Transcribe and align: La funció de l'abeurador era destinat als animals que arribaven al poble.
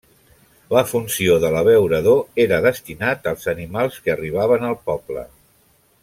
La 0.75 0.81
funció 0.91 1.35
de 1.43 1.51
l'abeurador 1.55 2.41
era 2.45 2.61
destinat 2.69 3.29
als 3.35 3.45
animals 3.57 3.99
que 4.07 4.15
arribaven 4.19 4.67
al 4.71 4.79
poble. 4.91 5.27